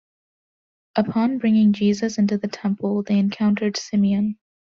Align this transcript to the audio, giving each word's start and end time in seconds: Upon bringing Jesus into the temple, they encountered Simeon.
Upon 0.95 1.37
bringing 1.37 1.73
Jesus 1.73 2.17
into 2.17 2.35
the 2.35 2.47
temple, 2.47 3.03
they 3.03 3.19
encountered 3.19 3.77
Simeon. 3.77 4.39